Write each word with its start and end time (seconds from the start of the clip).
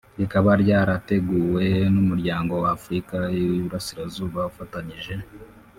rikaba 0.19 0.51
ryarateguwe 0.63 1.65
n’umuryango 1.93 2.53
wa 2.63 2.69
Afurika 2.77 3.15
y’Iburasirazuba 3.37 4.39
ufatanyije 4.51 5.13